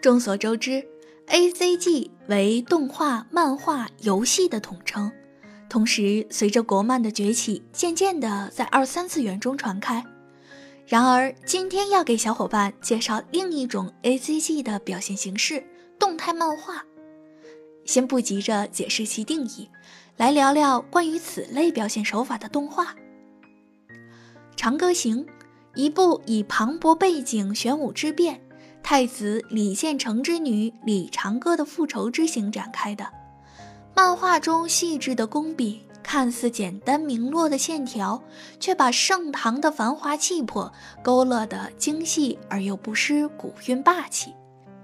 [0.00, 0.86] 众所周知
[1.26, 5.10] ，A C G 为动画、漫画、游戏的统称。
[5.68, 10.04] 同时，随着国漫的崛起，渐渐的在二三次元中传开。
[10.86, 15.64] 然而，今天要给小伙伴介绍另一种 A C G 的表现形式——
[15.98, 16.84] 动态漫画。
[17.86, 19.68] 先不急着解释其定义，
[20.18, 22.92] 来聊聊关于此类表现手法的动画。
[24.54, 25.24] 《长歌行》，
[25.74, 28.40] 一部以磅礴背景、玄武之变、
[28.84, 33.04] 太子李献成之女李长歌的复仇之行展开的。
[33.94, 38.22] 漫画中细致的工笔，看似简单明落的线条，
[38.60, 40.70] 却把盛唐的繁华气魄
[41.02, 44.34] 勾勒得精细而又不失古韵霸气。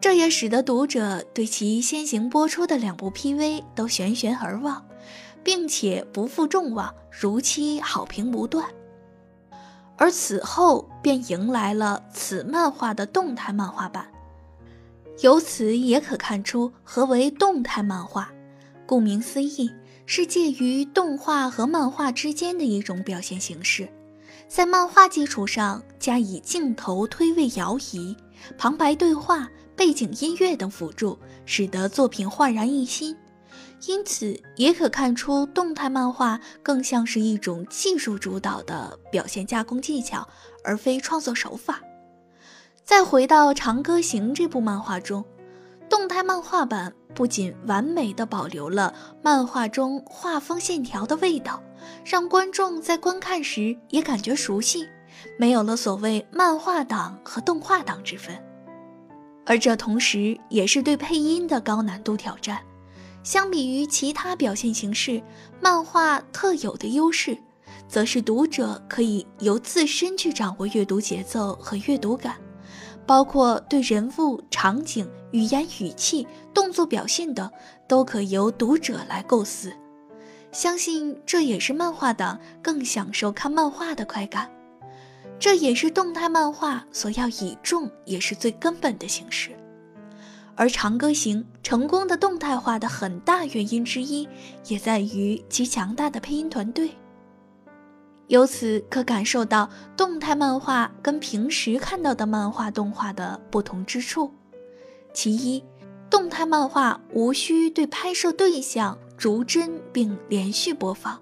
[0.00, 4.82] 这也使得读者对其先行播出的两部 PV 都悬悬而望，
[5.44, 8.64] 并且不负众望，如期好评不断。
[10.00, 14.10] 而此后便迎来了此漫画的动态漫画版，
[15.20, 18.32] 由此也可看出何为动态漫画。
[18.86, 19.70] 顾名思义，
[20.06, 23.90] 是介于动画和漫画之间的一种表现形式，
[24.48, 28.16] 在漫画基础上加以镜头推位摇移、
[28.56, 29.48] 旁白对话。
[29.76, 33.16] 背景音乐等辅助，使得作品焕然一新。
[33.86, 40.28] 因此，也可看出动态漫画更像是一种技术主导的表现加工技巧，
[40.62, 41.80] 而非创作手法。
[42.84, 45.24] 再回到《长歌行》这部漫画中，
[45.88, 48.92] 动态漫画版不仅完美的保留了
[49.22, 51.62] 漫画中画风线条的味道，
[52.04, 54.88] 让观众在观看时也感觉熟悉，
[55.38, 58.36] 没有了所谓漫画党和动画党之分。
[59.46, 62.60] 而这同时也是对配音的高难度挑战。
[63.22, 65.22] 相比于其他表现形式，
[65.60, 67.36] 漫画特有的优势，
[67.86, 72.36] 则是读者可以由自身去掌握阅读节奏和阅读感，
[73.06, 77.50] 包括对人物、场景、语言、语气、动作表现等，
[77.86, 79.72] 都可由读者来构思。
[80.50, 84.50] 相信这也是漫画党更享受看漫画的快感。
[85.38, 89.50] 这也是动态漫画所要倚重，也是最根本的形式。
[90.60, 94.28] 而《长歌行》成功的动态化的很大原因之一，
[94.66, 96.90] 也在于其强大的配音团队。
[98.26, 104.30] 由此可感受到动态漫画跟平时看到的漫画动画的不同之处。
[105.14, 105.64] 其一，
[106.10, 111.18] 动态漫画无需对拍摄对象逐帧并连续播放，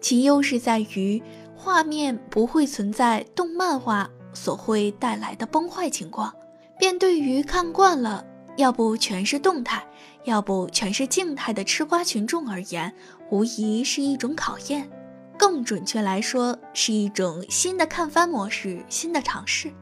[0.00, 1.20] 其优势在于。
[1.56, 6.32] 画面不会存在动漫画所会带来的崩坏情况，
[6.78, 8.24] 便对于看惯了
[8.56, 9.82] 要不全是动态，
[10.24, 12.92] 要不全是静态的吃瓜群众而言，
[13.30, 14.90] 无疑是一种考验。
[15.38, 19.72] 更准确来说，是一种新的看番模式，新的尝试。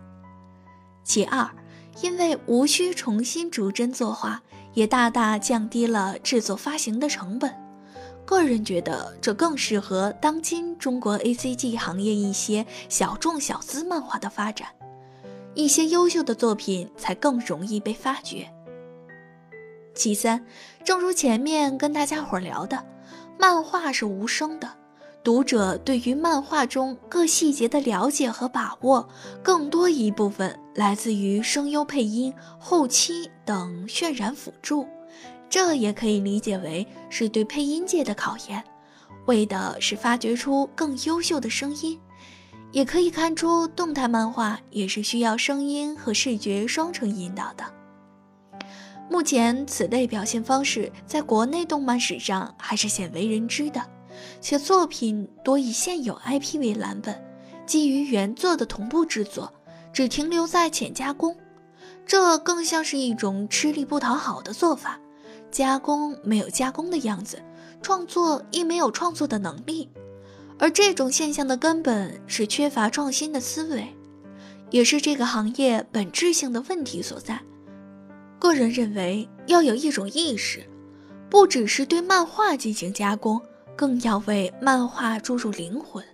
[1.02, 1.50] 其二，
[2.00, 4.40] 因为无需重新逐帧作画，
[4.74, 7.52] 也大大降低了制作发行的成本。
[8.24, 14.68] 个人觉得这更适合当今中国 A C G 行业一些小众小资漫画的发展，
[15.54, 18.48] 一些优秀的作品才更容易被发掘。
[19.98, 20.46] 其三，
[20.84, 22.86] 正如前面跟大家伙聊的，
[23.36, 24.72] 漫画是无声的，
[25.24, 29.08] 读者对于漫画中各细节的了解和把握，
[29.42, 34.86] 更多一部分来自于声优配音、后期等渲染辅助。
[35.50, 38.62] 这也可以理解为是对配音界的考验，
[39.26, 41.98] 为的是发掘出更优秀的声音。
[42.70, 47.64] 也可以看出，动态漫画也是需要声音和视觉双重引导的。
[49.10, 53.82] 目前，此类表现方式在国内动漫史上还是鲜为人知的，
[54.40, 57.24] 且作品多以现有 IP 为蓝本，
[57.66, 59.52] 基于原作的同步制作，
[59.92, 61.34] 只停留在浅加工，
[62.06, 65.00] 这更像是一种吃力不讨好的做法。
[65.50, 67.42] 加工没有加工的样子，
[67.80, 69.88] 创作亦没有创作的能力，
[70.58, 73.96] 而这种现象的根本是缺乏创新的思维，
[74.70, 77.40] 也是这个行业本质性的问题所在。
[78.38, 80.64] 个人认为，要有一种意识，
[81.28, 83.40] 不只是对漫画进行加工，
[83.76, 86.04] 更要为漫画注入灵魂。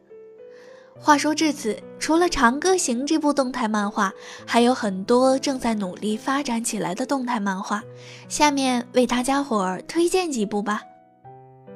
[0.97, 4.13] 话说至此，除了《长歌行》这部动态漫画，
[4.47, 7.83] 还有很多正在努力发展起来的动态漫画。
[8.29, 10.83] 下面为大家伙儿推荐几部吧：《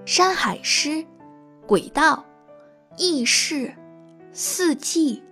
[0.07, 0.89] 山海诗》
[1.67, 2.25] 《轨道》
[3.03, 3.55] 《异世》
[4.33, 5.23] 《四季》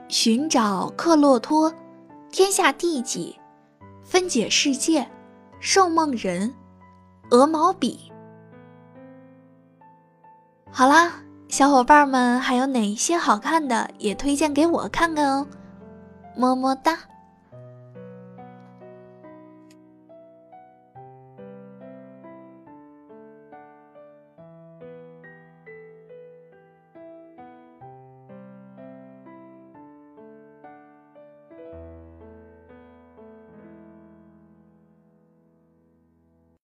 [0.08, 1.70] 《寻找克洛托》
[2.32, 3.36] 《天下第几》
[4.04, 5.00] 《分解世界》
[5.60, 6.48] 《兽梦人》
[7.36, 8.10] 《鹅毛笔》。
[10.70, 11.12] 好啦。
[11.48, 15.46] 小伙伴们还有哪些好看的，也推荐给我看看哦，
[16.34, 16.98] 么么哒。